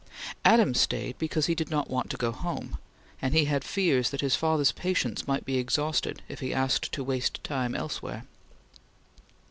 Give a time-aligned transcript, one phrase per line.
[0.43, 2.79] Adams stayed because he did not want to go home,
[3.21, 7.03] and he had fears that his father's patience might be exhausted if he asked to
[7.03, 8.23] waste time elsewhere.